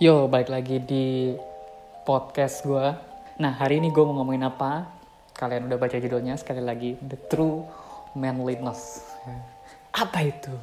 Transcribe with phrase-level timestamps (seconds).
[0.00, 1.36] Yo, balik lagi di
[2.08, 2.88] podcast gue.
[3.36, 4.88] Nah, hari ini gue mau ngomongin apa?
[5.36, 7.68] Kalian udah baca judulnya sekali lagi, The True
[8.16, 9.04] Manliness.
[9.92, 10.56] Apa itu?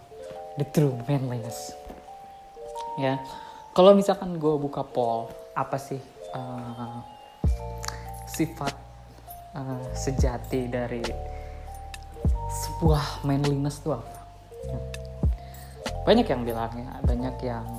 [0.57, 1.70] The True Manliness.
[2.97, 3.21] Ya,
[3.78, 6.01] kalau misalkan gue buka poll, apa sih
[6.33, 6.97] uh,
[8.25, 8.74] sifat
[9.54, 11.06] uh, sejati dari
[12.50, 14.18] sebuah manliness itu apa?
[14.65, 14.79] Ya.
[16.10, 17.69] Banyak yang bilang ya, banyak yang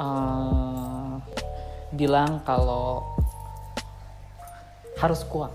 [0.00, 1.20] uh,
[1.92, 3.04] bilang kalau
[4.96, 5.52] harus kuat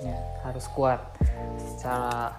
[0.00, 1.00] ya harus kuat.
[1.56, 2.36] Secara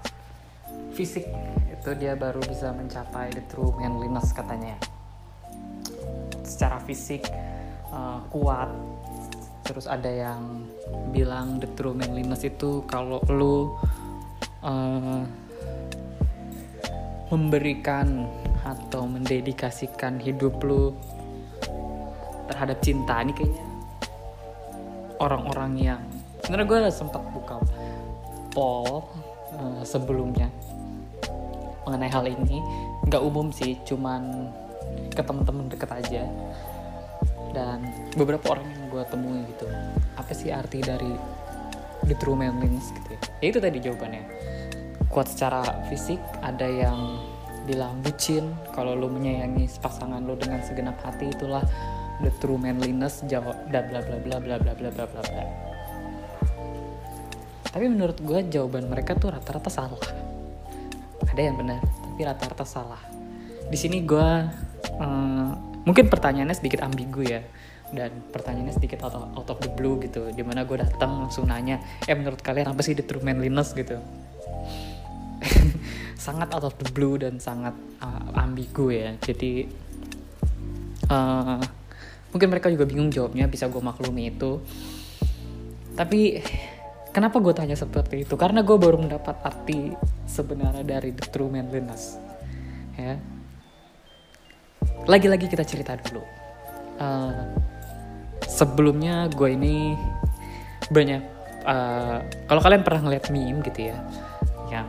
[0.94, 1.26] fisik
[1.70, 4.78] itu dia baru bisa mencapai the true manliness katanya.
[6.46, 7.26] Secara fisik
[7.90, 8.70] uh, kuat.
[9.66, 10.70] Terus ada yang
[11.10, 13.74] bilang the true manliness itu kalau lu
[14.62, 15.26] uh,
[17.34, 18.30] memberikan
[18.62, 20.94] atau mendedikasikan hidup lu
[22.50, 23.66] terhadap cinta ini kayaknya
[25.20, 26.02] orang-orang yang
[26.44, 27.58] sebenarnya gue sempat buka
[28.52, 29.08] poll
[29.56, 30.52] uh, sebelumnya
[31.86, 32.60] mengenai hal ini.
[33.06, 34.50] Nggak umum sih cuman
[35.14, 36.24] ke temen-temen deket aja.
[37.56, 37.88] Dan
[38.20, 39.68] beberapa orang yang gue temui gitu
[40.20, 41.14] apa sih arti dari
[42.04, 44.24] the true manliness gitu ya, ya itu tadi jawabannya.
[45.08, 47.24] Kuat secara fisik ada yang
[47.64, 51.64] bilang bucin kalau lo menyayangi pasangan lo dengan segenap hati itulah
[52.24, 55.22] the true manliness jawab bla bla bla bla bla bla bla bla bla.
[55.24, 55.66] Bla
[57.76, 60.00] tapi menurut gue jawaban mereka tuh rata-rata salah.
[61.28, 63.04] Ada yang benar tapi rata-rata salah.
[63.68, 64.30] Di sini gue
[64.96, 65.52] um,
[65.84, 67.44] mungkin pertanyaannya sedikit ambigu ya
[67.92, 71.52] dan pertanyaannya sedikit out of, out of the blue gitu di mana gue datang langsung
[71.52, 73.76] nanya eh menurut kalian apa sih the true manliness?
[73.76, 74.00] gitu.
[76.16, 79.20] Sangat out of the blue dan sangat uh, ambigu ya.
[79.20, 79.68] Jadi
[81.12, 81.60] uh,
[82.36, 84.60] mungkin mereka juga bingung jawabnya bisa gue maklumi itu.
[85.96, 86.44] Tapi
[87.16, 88.36] kenapa gue tanya seperti itu?
[88.36, 89.96] Karena gue baru mendapat arti
[90.28, 92.20] sebenarnya dari the true manliness
[93.00, 93.16] ya.
[95.08, 96.20] Lagi-lagi kita cerita dulu.
[97.00, 97.56] Uh,
[98.44, 99.96] sebelumnya gue ini
[100.92, 101.24] banyak
[101.64, 102.20] uh,
[102.52, 103.98] kalau kalian pernah ngeliat meme gitu ya
[104.72, 104.88] yang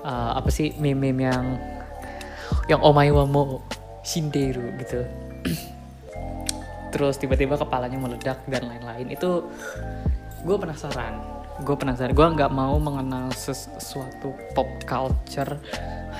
[0.00, 1.44] uh, apa sih meme-meme yang
[2.72, 3.60] yang omai wamo
[4.00, 5.04] shinderu gitu
[6.94, 9.10] terus tiba-tiba kepalanya meledak dan lain-lain.
[9.10, 9.50] Itu
[10.44, 11.18] gue penasaran.
[11.62, 12.14] Gue penasaran.
[12.14, 15.58] Gue nggak mau mengenal sesuatu pop culture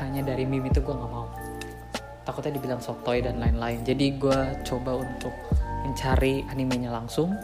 [0.03, 1.31] hanya dari meme itu gue nggak mau.
[2.25, 3.85] Takutnya dibilang sotoy dan lain-lain.
[3.85, 5.35] Jadi gue coba untuk
[5.85, 7.37] mencari animenya langsung.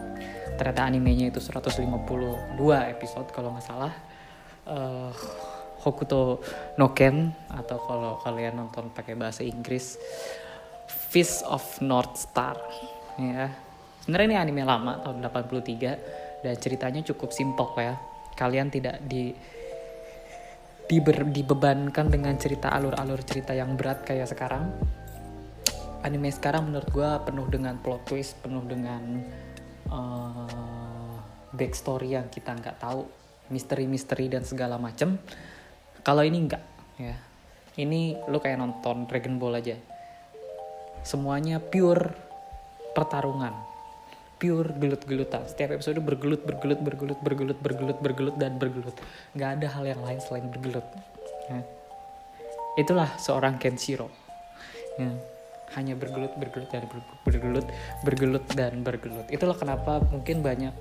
[0.57, 1.87] Ternyata animenya itu 152
[2.67, 3.93] episode kalau nggak salah.
[4.67, 5.13] Uh,
[5.81, 6.45] Hokuto
[6.77, 9.97] no Ken atau kalau kalian nonton pakai bahasa Inggris
[11.11, 12.55] Fist of North Star.
[13.19, 13.51] Ya.
[14.07, 17.99] Sebenarnya ini anime lama tahun 83 dan ceritanya cukup simpel ya.
[18.39, 19.35] Kalian tidak di
[20.87, 24.71] diber, dibebankan dengan cerita alur-alur cerita yang berat kayak sekarang.
[26.07, 29.03] Anime sekarang menurut gue penuh dengan plot twist penuh dengan
[29.91, 31.19] uh,
[31.51, 33.03] backstory yang kita nggak tahu
[33.51, 35.19] misteri-misteri dan segala macem.
[36.07, 36.63] Kalau ini enggak
[37.03, 37.19] ya.
[37.83, 39.90] Ini lo kayak nonton Dragon Ball aja
[41.01, 42.13] semuanya pure
[42.93, 43.55] pertarungan.
[44.41, 45.45] Pure gelut-gelutan.
[45.45, 48.97] Setiap episode bergelut bergelut bergelut bergelut bergelut bergelut dan bergelut.
[49.37, 50.87] Nggak ada hal yang lain selain bergelut.
[51.51, 51.61] Ya.
[52.79, 54.09] itulah seorang Kenshiro.
[54.97, 55.13] Ya.
[55.79, 56.83] hanya bergelut bergelut dan
[57.23, 57.67] bergelut
[58.03, 59.27] bergelut dan bergelut.
[59.31, 60.75] Itulah kenapa mungkin banyak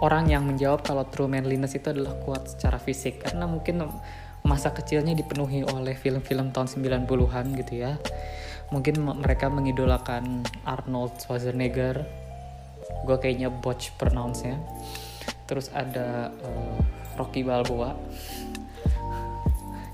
[0.00, 3.20] orang yang menjawab kalau true manliness itu adalah kuat secara fisik.
[3.20, 3.84] Karena mungkin
[4.48, 8.00] masa kecilnya dipenuhi oleh film-film tahun 90-an gitu ya
[8.68, 12.04] mungkin mereka mengidolakan Arnold Schwarzenegger.
[13.04, 14.56] Gue kayaknya botch pronounce nya
[15.48, 16.76] terus ada uh,
[17.16, 17.96] Rocky Balboa.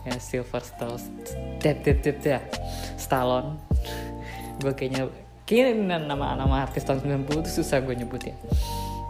[0.04, 0.60] Ya Silver
[1.62, 2.42] tip ya.
[2.98, 3.56] Stallone.
[4.60, 5.08] Gue kayaknya
[5.46, 8.36] kayaknya nama-nama artis tahun 90 itu susah gue nyebut ya.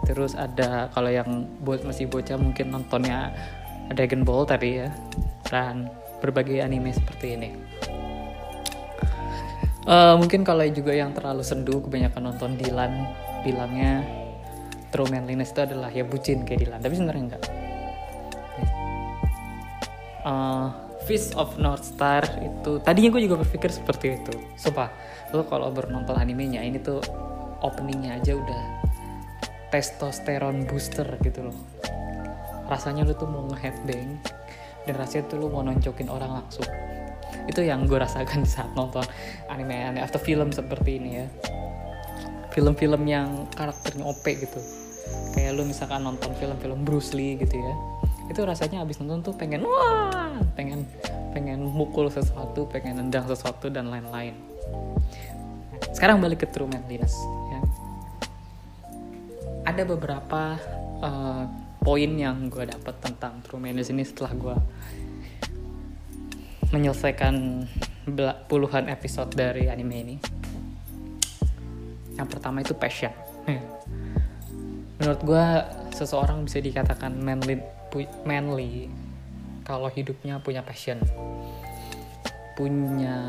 [0.05, 3.33] Terus ada kalau yang buat masih bocah mungkin nontonnya
[3.91, 4.93] Dragon Ball tadi ya.
[5.49, 5.89] Dan
[6.21, 7.49] berbagai anime seperti ini
[9.85, 13.05] Uh, mungkin kalau juga yang terlalu sendu kebanyakan nonton Dilan
[13.45, 14.01] bilangnya
[14.89, 16.81] true manliness itu adalah ya bucin kayak Dilan.
[16.81, 17.43] Tapi sebenarnya enggak.
[20.25, 20.73] Uh,
[21.05, 24.33] Fist of North Star itu tadinya gue juga berpikir seperti itu.
[24.57, 24.89] Sumpah
[25.37, 26.97] lo kalau bernonton animenya ini tuh
[27.61, 28.61] openingnya aja udah
[29.69, 31.57] testosteron booster gitu loh.
[32.65, 34.17] Rasanya lo tuh mau ngeheadbang
[34.89, 36.65] dan rasanya tuh lo mau noncokin orang langsung
[37.45, 39.05] itu yang gue rasakan saat nonton
[39.49, 41.27] anime-anime atau film seperti ini ya.
[42.53, 44.59] Film-film yang karakternya OP gitu.
[45.35, 47.73] Kayak lu misalkan nonton film-film Bruce Lee gitu ya.
[48.31, 50.87] Itu rasanya abis nonton tuh pengen wah pengen
[51.35, 54.33] pengen mukul sesuatu pengen nendang sesuatu dan lain-lain.
[55.91, 57.13] Sekarang balik ke True Manliness
[57.51, 57.59] ya.
[59.67, 60.55] Ada beberapa
[61.03, 61.43] uh,
[61.83, 64.55] poin yang gue dapat tentang True Manliness ini setelah gue
[66.73, 67.65] menyelesaikan
[68.49, 70.15] puluhan episode dari anime ini.
[72.15, 73.11] Yang pertama itu passion.
[75.01, 75.45] Menurut gue
[75.91, 77.59] seseorang bisa dikatakan manly
[78.23, 78.87] manly
[79.67, 80.97] kalau hidupnya punya passion.
[82.55, 83.19] Punya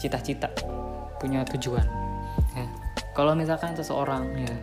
[0.00, 0.50] cita-cita
[1.20, 1.84] punya tujuan.
[2.56, 2.66] Ya.
[3.14, 4.54] kalau misalkan seseorang ya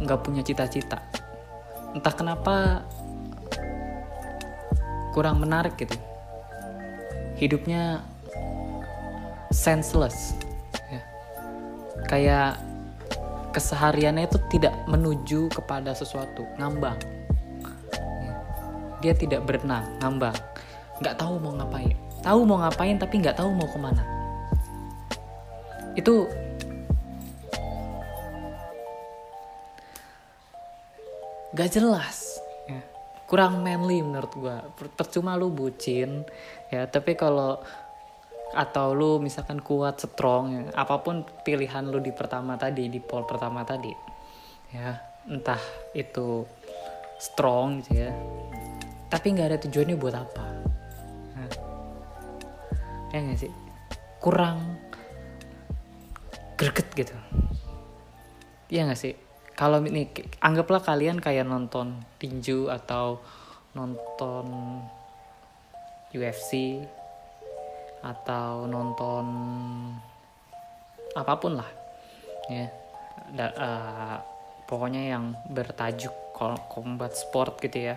[0.00, 0.96] nggak punya cita-cita
[1.92, 2.86] entah kenapa
[5.14, 5.94] kurang menarik gitu
[7.38, 8.02] hidupnya
[9.54, 10.34] senseless
[10.90, 11.02] ya.
[12.10, 12.58] kayak
[13.54, 16.98] kesehariannya itu tidak menuju kepada sesuatu ngambang
[18.26, 18.34] ya.
[18.98, 20.34] dia tidak berenang ngambang
[20.98, 21.94] nggak tahu mau ngapain
[22.26, 24.02] tahu mau ngapain tapi nggak tahu mau ke mana
[25.94, 26.26] itu
[31.54, 32.23] gak jelas.
[33.34, 34.56] Kurang manly menurut gue
[34.94, 36.22] percuma lu bucin
[36.70, 36.86] ya.
[36.86, 37.58] Tapi kalau
[38.54, 43.26] atau lu misalkan kuat strong ya, apa pun pilihan lu di pertama tadi di pol
[43.26, 43.90] pertama tadi
[44.70, 44.94] ya.
[45.26, 45.58] Entah
[45.98, 46.46] itu
[47.18, 48.14] strong gitu ya.
[49.10, 50.46] Tapi nggak ada tujuannya buat apa.
[51.34, 51.50] Nah,
[53.10, 53.50] ya gak sih?
[54.22, 54.62] Kurang
[56.54, 57.18] greget gitu.
[58.70, 59.23] Iya gak sih
[59.54, 60.10] kalau ini
[60.42, 63.22] anggaplah kalian kayak nonton tinju atau
[63.74, 64.46] nonton
[66.10, 66.82] UFC
[68.02, 69.26] atau nonton
[71.14, 71.70] apa pun lah
[72.50, 72.66] ya.
[73.24, 74.16] Da, uh,
[74.68, 76.12] pokoknya yang bertajuk
[76.68, 77.96] combat sport gitu ya.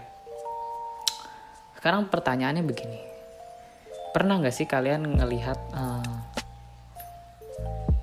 [1.78, 3.02] Sekarang pertanyaannya begini.
[4.14, 6.16] Pernah nggak sih kalian ngelihat uh,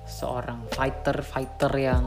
[0.05, 2.05] seorang fighter fighter yang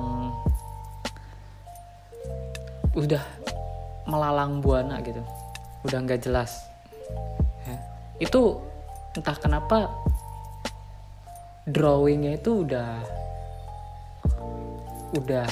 [2.98, 3.22] udah
[4.10, 5.22] melalang buana gitu.
[5.86, 6.66] Udah nggak jelas.
[7.62, 7.78] Ya.
[8.18, 8.58] itu
[9.14, 9.92] entah kenapa
[11.68, 12.98] drawingnya itu udah
[15.14, 15.46] udah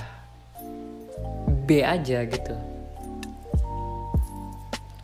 [1.67, 2.55] B aja gitu.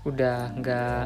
[0.03, 1.05] Udah nggak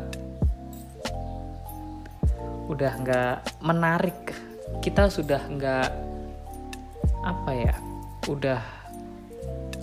[2.72, 4.32] udah nggak menarik.
[4.80, 5.88] Kita sudah nggak
[7.26, 7.74] apa ya
[8.30, 8.85] udah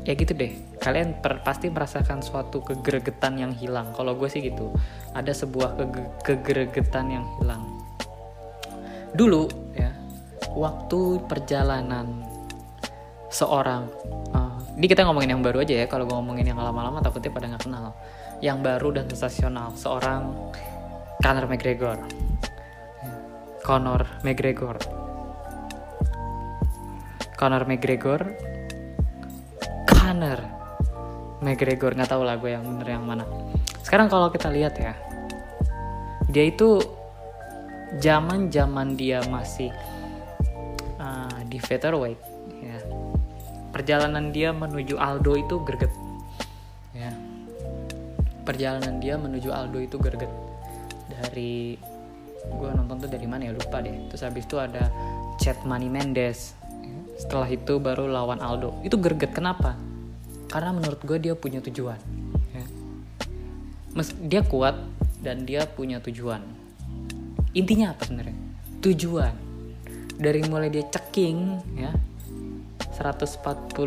[0.03, 0.51] ya gitu deh.
[0.83, 3.95] Kalian per, pasti merasakan suatu kegeregetan yang hilang.
[3.95, 4.71] Kalau gue sih gitu.
[5.15, 7.63] Ada sebuah kege, kegeregetan yang hilang.
[9.15, 9.91] Dulu ya
[10.53, 12.27] waktu perjalanan
[13.33, 13.89] seorang
[14.35, 15.85] uh, ini kita ngomongin yang baru aja ya.
[15.87, 17.95] Kalau gue ngomongin yang lama-lama takutnya pada nggak kenal.
[18.43, 19.71] Yang baru dan sensasional.
[19.79, 20.51] Seorang
[21.23, 21.95] Conor McGregor.
[23.63, 24.75] Conor McGregor.
[27.39, 28.52] Conor McGregor
[30.23, 30.39] Conor
[31.43, 33.27] McGregor nggak tahu lah gue yang bener yang mana.
[33.83, 34.95] Sekarang kalau kita lihat ya
[36.31, 36.79] dia itu
[37.99, 39.67] zaman zaman dia masih
[40.95, 42.15] uh, di featherweight
[42.63, 42.79] ya.
[43.75, 45.91] Perjalanan dia menuju Aldo itu greget
[46.95, 47.11] ya.
[48.47, 50.31] Perjalanan dia menuju Aldo itu greget.
[51.11, 51.75] Dari
[52.47, 53.51] gue nonton tuh dari mana ya?
[53.51, 53.91] Lupa deh.
[54.07, 54.87] Terus habis itu ada
[55.43, 56.55] Chat Money Mendes
[57.19, 58.79] setelah itu baru lawan Aldo.
[58.87, 59.75] Itu greget kenapa
[60.53, 61.97] karena menurut gue dia punya tujuan
[62.53, 62.65] ya.
[64.21, 64.77] Dia kuat
[65.25, 66.45] dan dia punya tujuan.
[67.57, 68.37] Intinya apa sebenarnya?
[68.85, 69.33] Tujuan.
[70.13, 71.89] Dari mulai dia ceking ya
[72.93, 73.81] 145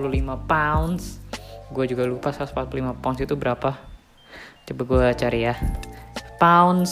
[0.51, 1.23] pounds.
[1.71, 3.71] Gue juga lupa 145 pounds itu berapa.
[4.67, 5.55] Coba gue cari ya.
[6.43, 6.91] Pounds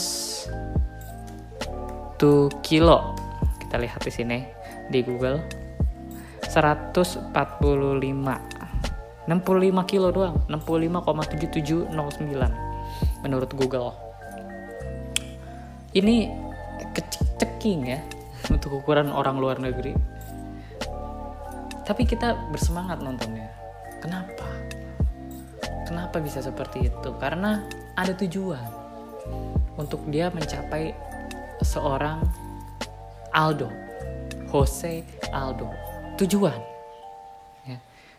[2.22, 3.18] to kilo.
[3.58, 4.38] Kita lihat di sini
[4.86, 5.42] di Google.
[6.46, 8.53] 145
[9.24, 13.96] 65 kilo doang 65,7709 menurut Google.
[15.94, 16.28] Ini
[16.92, 18.00] kecil-ceking ya
[18.54, 19.96] untuk ukuran orang luar negeri.
[21.84, 23.48] Tapi kita bersemangat nontonnya.
[24.00, 24.48] Kenapa?
[25.84, 27.10] Kenapa bisa seperti itu?
[27.20, 27.60] Karena
[27.96, 28.68] ada tujuan
[29.76, 30.96] untuk dia mencapai
[31.60, 32.24] seorang
[33.32, 33.68] Aldo
[34.52, 35.68] Jose Aldo.
[36.20, 36.73] Tujuan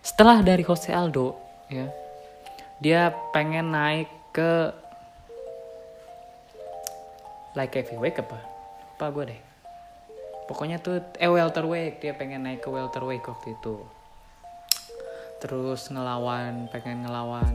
[0.06, 1.34] setelah dari Jose Aldo
[1.66, 1.90] ya.
[2.78, 4.70] dia pengen naik ke
[7.58, 8.38] like heavyweight apa?
[8.94, 9.42] Apa gue deh?
[10.46, 13.82] Pokoknya tuh eh welterweight dia pengen naik ke welterweight waktu itu.
[15.42, 17.54] Terus ngelawan pengen ngelawan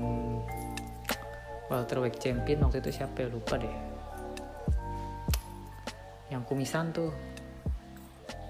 [1.70, 3.28] welterweight champion waktu itu siapa ya?
[3.30, 3.76] Lupa deh.
[6.34, 7.14] Yang kumisan tuh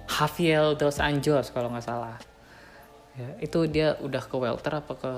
[0.09, 2.30] Javier dos Anjos kalau nggak salah
[3.21, 5.13] ya, itu dia udah ke welter apa ke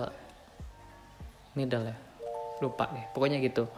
[1.54, 1.96] middle ya?
[2.58, 3.70] Lupa deh pokoknya gitu.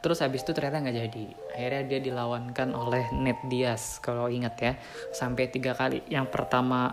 [0.00, 1.24] Terus habis itu ternyata nggak jadi.
[1.54, 4.72] Akhirnya dia dilawankan oleh Ned Diaz kalau ingat ya.
[5.12, 6.00] Sampai tiga kali.
[6.08, 6.90] Yang pertama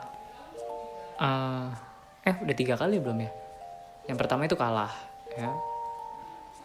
[1.17, 1.71] uh,
[2.27, 3.31] eh udah tiga kali belum ya?
[4.11, 4.91] Yang pertama itu kalah
[5.39, 5.49] ya.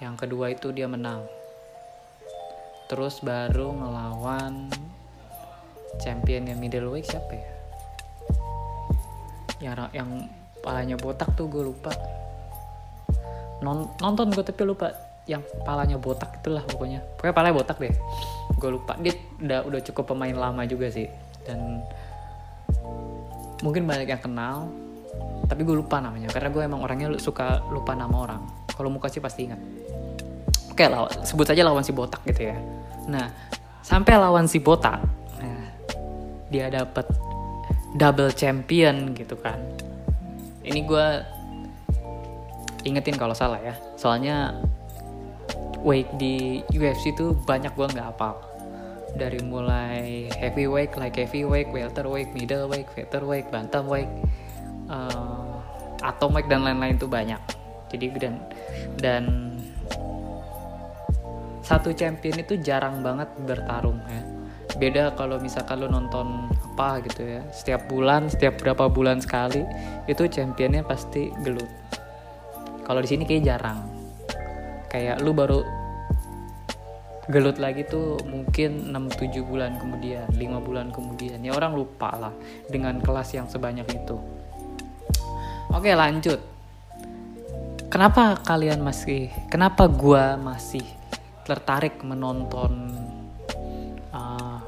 [0.03, 1.23] Yang kedua itu dia menang.
[2.91, 4.69] Terus baru ngelawan
[6.01, 7.52] champion yang middleweight siapa ya
[9.63, 10.11] yang yang
[10.61, 11.95] palanya botak tuh gue lupa.
[13.63, 14.91] Non, nonton gue tapi lupa
[15.31, 16.99] yang palanya botak itulah pokoknya.
[17.19, 17.95] Pokoknya palanya botak deh.
[18.59, 18.99] Gue lupa.
[18.99, 21.07] Dia udah udah cukup pemain lama juga sih.
[21.47, 21.79] Dan
[23.63, 24.67] mungkin banyak yang kenal
[25.47, 26.27] tapi gue lupa namanya.
[26.35, 28.43] Karena gue emang orangnya suka lupa nama orang.
[28.75, 29.63] Kalau muka sih pasti ingat.
[30.75, 32.57] Oke lawan sebut saja lawan si botak gitu ya.
[33.07, 33.31] Nah
[33.83, 35.03] sampai lawan si botak
[35.43, 35.67] nah,
[36.49, 37.05] dia dapat
[37.97, 39.59] double champion gitu kan.
[40.63, 41.07] Ini gue
[42.87, 43.75] ingetin kalau salah ya.
[43.99, 44.57] Soalnya
[45.83, 48.39] weight di UFC itu banyak gue nggak apa
[49.13, 54.09] dari mulai heavyweight like heavyweight welterweight middleweight featherweight bantamweight
[54.89, 55.61] uh,
[56.01, 57.41] atomweight dan lain-lain itu banyak.
[57.93, 58.35] Jadi dan
[58.97, 59.25] dan
[61.63, 64.23] satu champion itu jarang banget bertarung ya.
[64.81, 67.45] Beda kalau misalkan lo nonton apa gitu ya.
[67.53, 69.61] Setiap bulan setiap berapa bulan sekali
[70.09, 71.69] itu championnya pasti gelut.
[72.89, 73.81] Kalau di sini kayak jarang.
[74.89, 75.61] Kayak lu baru
[77.31, 81.39] gelut lagi tuh mungkin 6-7 bulan kemudian 5 bulan kemudian.
[81.45, 82.35] Ya orang lupa lah
[82.73, 84.17] dengan kelas yang sebanyak itu.
[85.73, 86.41] Oke lanjut.
[87.93, 90.85] Kenapa kalian masih kenapa gua masih
[91.45, 92.89] tertarik menonton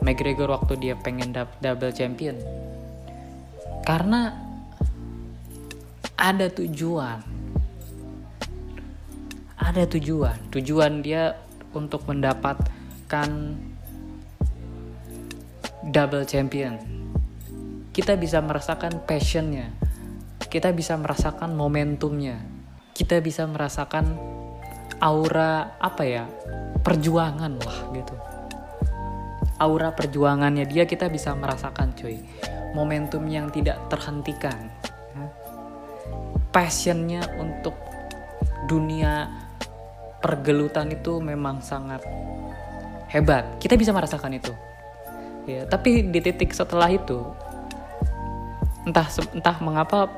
[0.05, 2.37] McGregor waktu dia pengen double champion.
[3.89, 4.37] Karena
[6.21, 7.25] ada tujuan.
[9.57, 10.53] Ada tujuan.
[10.53, 11.41] Tujuan dia
[11.73, 13.29] untuk mendapatkan
[15.89, 16.77] double champion.
[17.97, 19.73] Kita bisa merasakan passionnya.
[20.53, 22.45] Kita bisa merasakan momentumnya.
[22.93, 24.21] Kita bisa merasakan
[25.01, 26.25] aura apa ya
[26.85, 28.34] perjuangan lah gitu
[29.59, 32.19] aura perjuangannya dia kita bisa merasakan cuy
[32.75, 34.71] momentum yang tidak terhentikan
[36.55, 37.75] passionnya untuk
[38.71, 39.27] dunia
[40.23, 42.01] pergelutan itu memang sangat
[43.11, 43.59] hebat.
[43.59, 44.55] Kita bisa merasakan itu.
[45.51, 47.21] Ya, tapi di titik setelah itu
[48.89, 50.09] entah entah mengapa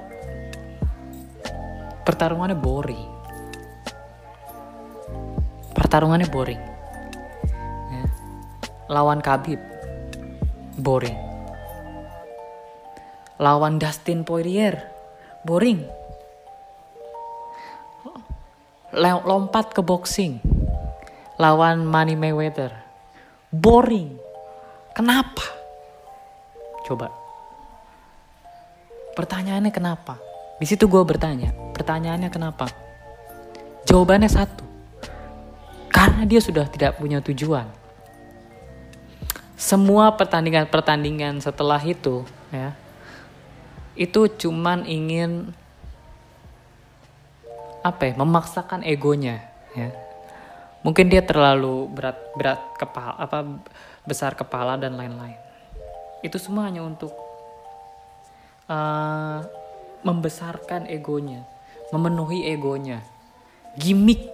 [2.05, 3.09] pertarungannya boring.
[5.73, 6.76] Pertarungannya boring.
[8.87, 9.59] Lawan Khabib
[10.79, 11.19] boring.
[13.37, 14.81] Lawan Dustin Poirier
[15.47, 15.85] boring
[18.97, 20.41] lompat ke boxing
[21.37, 22.73] lawan Money Mayweather.
[23.53, 24.17] Boring.
[24.97, 25.45] Kenapa?
[26.89, 27.13] Coba.
[29.13, 30.17] Pertanyaannya kenapa?
[30.57, 31.53] Di situ gue bertanya.
[31.77, 32.69] Pertanyaannya kenapa?
[33.85, 34.65] Jawabannya satu.
[35.93, 37.69] Karena dia sudah tidak punya tujuan.
[39.57, 42.77] Semua pertandingan-pertandingan setelah itu, ya,
[43.97, 45.57] itu cuman ingin
[47.81, 49.95] apa ya memaksakan egonya ya.
[50.85, 53.39] Mungkin dia terlalu berat berat kepala apa
[54.05, 55.41] besar kepala dan lain-lain.
[56.21, 57.15] Itu semua hanya untuk
[58.69, 59.41] uh,
[60.05, 61.47] membesarkan egonya
[61.95, 63.03] memenuhi egonya.
[63.79, 64.27] Gimmick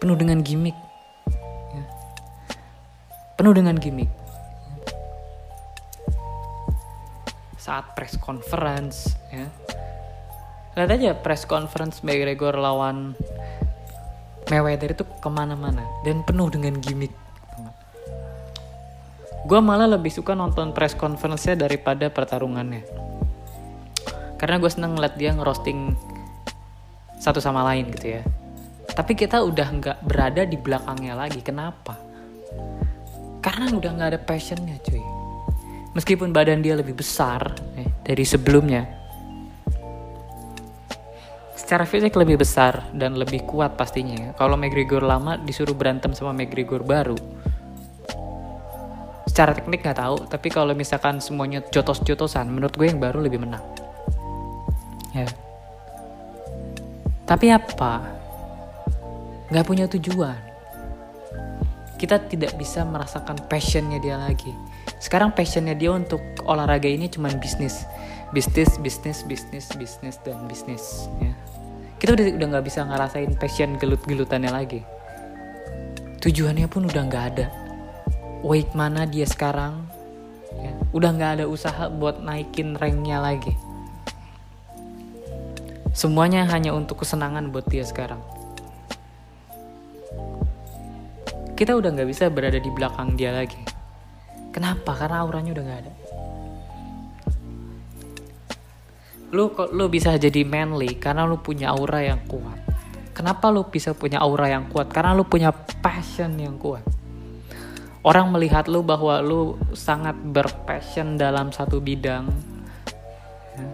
[0.00, 0.76] penuh dengan gimmick.
[3.40, 4.12] Penuh dengan gimmick.
[7.56, 9.48] Saat press conference ya.
[10.76, 13.16] Lihat aja press conference McGregor lawan
[14.52, 17.16] Mayweather itu ke mana-mana dan penuh dengan gimmick.
[19.48, 22.84] Gue malah lebih suka nonton press conference-nya daripada pertarungannya.
[24.36, 25.96] Karena gue seneng ngeliat dia ngerosting
[27.16, 28.22] satu sama lain gitu ya.
[28.92, 31.40] Tapi kita udah nggak berada di belakangnya lagi.
[31.40, 32.09] Kenapa
[33.40, 35.00] karena udah nggak ada passionnya cuy.
[35.96, 39.00] Meskipun badan dia lebih besar eh, dari sebelumnya
[41.70, 44.34] secara fisik lebih besar dan lebih kuat pastinya.
[44.34, 47.14] Kalau McGregor lama disuruh berantem sama McGregor baru,
[49.30, 53.62] secara teknik nggak tahu tapi kalau misalkan semuanya jotos-jotosan menurut gue yang baru lebih menang.
[55.14, 55.30] Ya.
[57.22, 58.02] Tapi apa?
[59.54, 60.49] Nggak punya tujuan
[62.00, 64.56] kita tidak bisa merasakan passionnya dia lagi.
[64.96, 67.84] Sekarang passionnya dia untuk olahraga ini cuma bisnis.
[68.32, 71.36] Bisnis bisnis bisnis bisnis dan bisnis ya.
[72.00, 74.80] Kita udah udah nggak bisa ngerasain passion gelut-gelutannya lagi.
[76.24, 77.46] Tujuannya pun udah nggak ada.
[78.40, 79.84] Weight mana dia sekarang
[80.56, 83.52] ya, udah nggak ada usaha buat naikin ranknya lagi.
[85.92, 88.39] Semuanya hanya untuk kesenangan buat dia sekarang
[91.60, 93.60] kita udah nggak bisa berada di belakang dia lagi.
[94.48, 94.96] Kenapa?
[94.96, 95.92] Karena auranya udah nggak ada.
[99.36, 102.56] Lu kok lu bisa jadi manly karena lu punya aura yang kuat.
[103.12, 104.88] Kenapa lu bisa punya aura yang kuat?
[104.88, 105.52] Karena lu punya
[105.84, 106.80] passion yang kuat.
[108.08, 112.32] Orang melihat lu bahwa lu sangat berpassion dalam satu bidang
[113.52, 113.68] ya,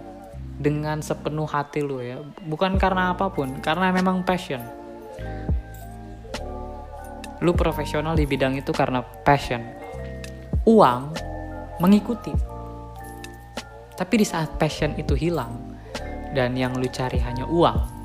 [0.59, 2.19] dengan sepenuh hati lu ya.
[2.51, 4.86] Bukan karena apa pun karena memang passion
[7.41, 9.61] lu profesional di bidang itu karena passion.
[10.67, 11.13] Uang
[11.79, 12.33] mengikuti.
[13.97, 15.77] Tapi di saat passion itu hilang
[16.33, 17.97] dan yang lu cari hanya uang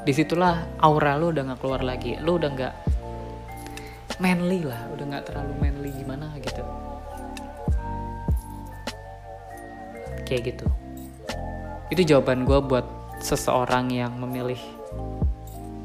[0.00, 2.16] di situlah aura lu udah gak keluar lagi.
[2.24, 2.74] Lu udah gak
[4.20, 6.62] manly lah udah nggak terlalu manly gimana gitu.
[10.28, 10.66] Kayak gitu.
[11.90, 12.86] Itu jawaban gue buat
[13.20, 14.60] seseorang yang memilih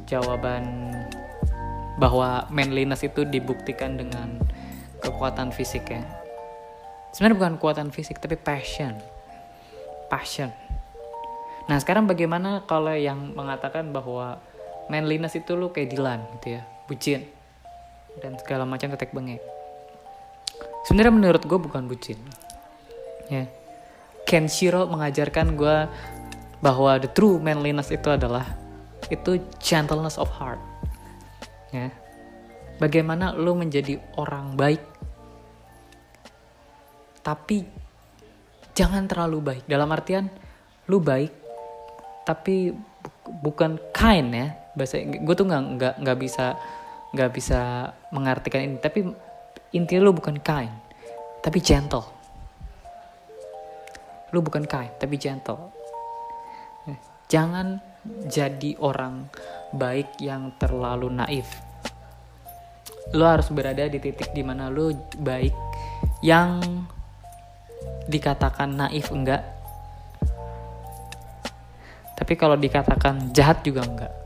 [0.05, 0.94] jawaban
[1.95, 4.39] bahwa manliness itu dibuktikan dengan
[4.99, 6.03] kekuatan fisik ya.
[7.15, 8.99] Sebenarnya bukan kekuatan fisik tapi passion.
[10.11, 10.51] Passion.
[11.65, 14.37] Nah sekarang bagaimana kalau yang mengatakan bahwa
[14.91, 17.25] manliness itu lu kayak Dilan gitu ya bucin
[18.21, 19.41] dan segala macam tetek bengek.
[20.85, 22.19] Sebenarnya menurut gue bukan bucin
[23.31, 23.49] ya.
[24.25, 25.77] Kenshiro mengajarkan gue
[26.61, 28.45] bahwa the true manliness itu adalah
[29.09, 30.57] itu gentleness of heart
[31.71, 31.89] ya.
[32.75, 34.83] Bagaimana lo menjadi orang baik?
[37.23, 37.63] Tapi
[38.75, 39.63] jangan terlalu baik.
[39.65, 40.27] Dalam artian
[40.85, 41.31] lu baik
[42.25, 42.73] tapi
[43.41, 44.47] bukan kind ya
[44.77, 46.45] bahasa gue tuh nggak nggak nggak bisa
[47.15, 48.77] nggak bisa mengartikan ini.
[48.77, 48.99] Tapi
[49.71, 50.75] intinya lu bukan kind
[51.39, 52.03] tapi gentle.
[54.35, 55.71] Lu bukan kind tapi gentle.
[57.31, 57.81] Jangan
[58.29, 59.25] jadi orang
[59.73, 61.47] baik yang terlalu naif
[63.13, 65.53] lu harus berada di titik di mana lu baik
[66.21, 66.61] yang
[68.05, 69.41] dikatakan naif enggak
[72.17, 74.25] tapi kalau dikatakan jahat juga enggak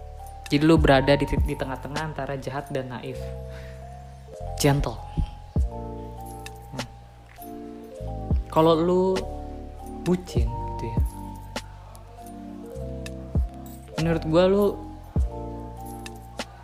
[0.50, 3.22] jadi lu berada di, di tengah-tengah antara jahat dan naif.
[4.58, 4.98] Gentle.
[6.74, 6.88] Hmm.
[8.50, 9.14] Kalau lu
[10.02, 11.02] bucin gitu ya.
[14.02, 14.66] Menurut gue lu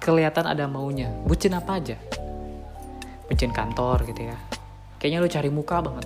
[0.05, 1.09] kelihatan ada maunya.
[1.25, 1.97] Bucin apa aja?
[3.25, 4.37] Bucin kantor gitu ya.
[5.01, 6.05] Kayaknya lu cari muka banget.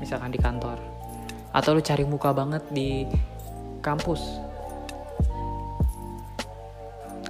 [0.00, 0.80] Misalkan di kantor.
[1.52, 3.04] Atau lu cari muka banget di
[3.84, 4.40] kampus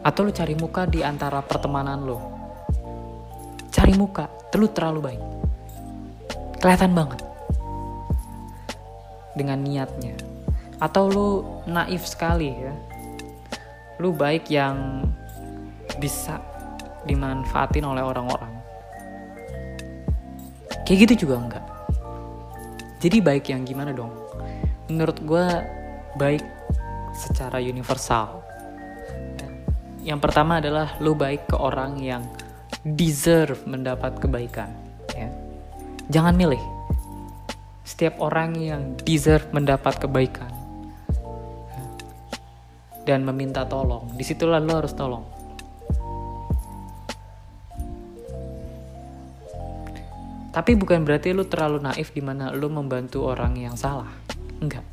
[0.02, 2.18] atau lu cari muka di antara pertemanan lo
[3.70, 4.26] cari muka
[4.58, 5.22] lu terlalu baik
[6.58, 7.22] kelihatan banget
[9.38, 10.18] dengan niatnya
[10.82, 11.28] atau lu
[11.70, 12.74] naif sekali ya
[14.02, 15.06] lu baik yang
[16.02, 16.42] bisa
[17.06, 18.50] dimanfaatin oleh orang-orang
[20.82, 21.66] kayak gitu juga enggak
[22.98, 24.10] jadi baik yang gimana dong
[24.90, 25.46] menurut gue
[26.18, 26.42] baik
[27.14, 28.42] secara universal
[30.02, 32.26] yang pertama adalah lu baik ke orang yang
[32.82, 34.74] deserve mendapat kebaikan
[35.14, 35.30] ya.
[36.10, 36.58] jangan milih
[37.82, 40.51] setiap orang yang deserve mendapat kebaikan.
[43.02, 44.14] Dan meminta tolong.
[44.14, 45.24] Di situlah lu harus tolong.
[50.52, 54.12] Tapi bukan berarti lu terlalu naif di mana lu membantu orang yang salah.
[54.60, 54.84] Enggak.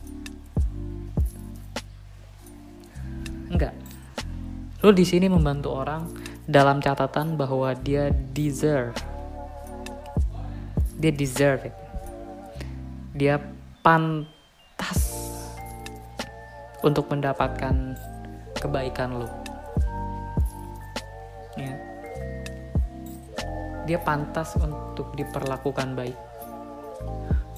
[3.51, 3.75] Enggak.
[4.79, 6.07] Lo di sini membantu orang
[6.47, 8.95] dalam catatan bahwa dia deserve.
[10.95, 11.75] Dia deserve it.
[13.11, 13.35] Dia
[13.83, 14.38] pantas
[16.83, 17.95] untuk mendapatkan
[18.59, 19.29] kebaikan lo
[21.59, 21.75] ya.
[23.89, 26.17] Dia pantas untuk diperlakukan baik.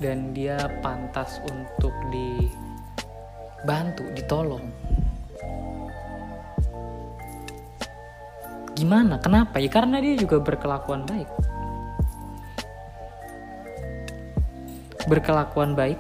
[0.02, 4.66] Dan dia pantas untuk dibantu ditolong.
[8.74, 9.22] Gimana?
[9.22, 9.62] Kenapa?
[9.62, 11.30] Ya karena dia juga berkelakuan baik.
[15.06, 16.00] Berkelakuan baik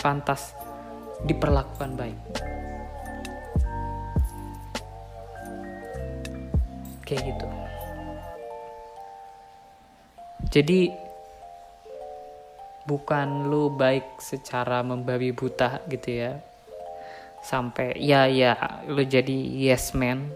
[0.00, 0.56] pantas
[1.26, 2.18] diperlakukan baik.
[7.02, 7.46] Kayak gitu.
[10.48, 10.80] Jadi
[12.88, 16.32] bukan lu baik secara membabi buta gitu ya.
[17.42, 20.30] Sampai ya ya lu jadi yes man.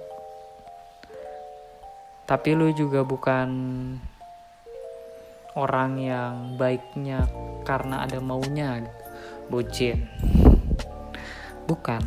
[2.24, 3.50] Tapi lu juga bukan
[5.52, 7.28] orang yang baiknya
[7.68, 9.00] karena ada maunya gitu.
[9.52, 10.08] bucin
[11.72, 12.02] bukan.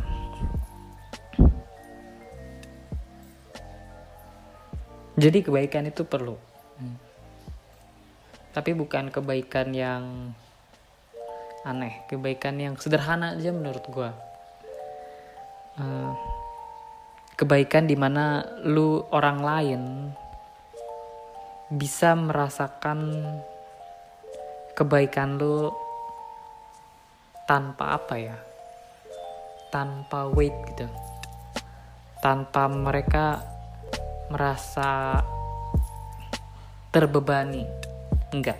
[5.18, 6.38] Jadi kebaikan itu perlu.
[8.54, 10.32] Tapi bukan kebaikan yang
[11.66, 12.06] aneh.
[12.06, 14.10] Kebaikan yang sederhana aja menurut gue
[15.80, 16.12] uh,
[17.36, 19.82] kebaikan di mana lu orang lain
[21.72, 23.12] bisa merasakan
[24.76, 25.72] kebaikan lu
[27.48, 28.36] tanpa apa ya
[29.70, 30.86] tanpa weight gitu
[32.20, 33.42] tanpa mereka
[34.30, 35.22] merasa
[36.90, 37.86] terbebani
[38.34, 38.58] Enggak.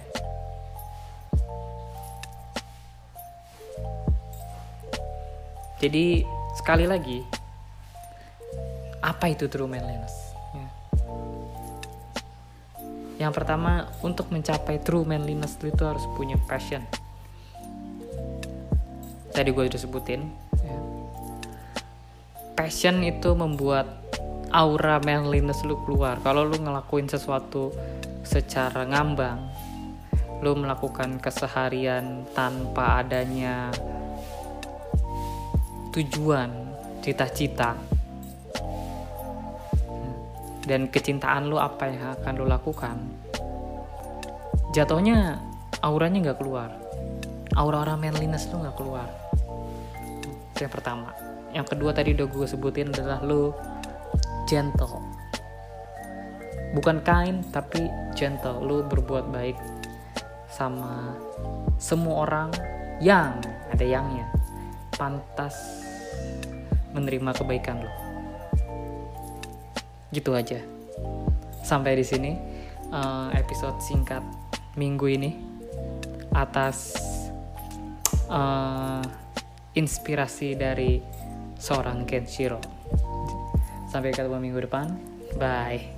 [5.76, 6.24] Jadi
[6.56, 7.20] sekali lagi,
[9.04, 10.32] apa itu true manliness?
[10.56, 10.68] Ya.
[13.28, 16.80] Yang pertama, untuk mencapai true manliness itu harus punya passion.
[19.36, 20.45] Tadi gue udah sebutin.
[22.56, 23.84] Passion itu membuat
[24.48, 26.16] aura manliness lu keluar.
[26.24, 27.68] Kalau lu ngelakuin sesuatu
[28.24, 29.36] secara ngambang
[30.40, 33.68] lo melakukan keseharian tanpa adanya
[35.92, 36.48] tujuan
[37.04, 37.76] cita-cita.
[40.64, 42.96] Dan kecintaan lo apa yang akan lo lakukan?
[44.72, 45.44] Jatuhnya
[45.84, 46.72] auranya nggak keluar.
[47.52, 49.08] Aura-aura manliness lo nggak keluar.
[50.56, 53.56] Itu yang pertama yang kedua tadi udah gue sebutin adalah lo
[54.44, 55.00] gentle.
[56.76, 58.60] Bukan kind tapi gentle.
[58.60, 59.56] Lu berbuat baik
[60.52, 61.16] sama
[61.80, 62.52] semua orang
[63.00, 63.40] yang
[63.72, 64.28] ada yangnya
[64.96, 65.56] pantas
[66.92, 67.92] menerima kebaikan lo
[70.12, 70.60] gitu aja.
[71.64, 72.32] Sampai di sini
[72.92, 74.22] uh, episode singkat
[74.76, 75.30] minggu ini
[76.32, 76.96] atas
[78.28, 79.04] uh,
[79.76, 81.15] inspirasi dari
[81.56, 82.60] seorang Kenshiro.
[83.88, 84.92] Sampai ketemu minggu depan.
[85.36, 85.95] Bye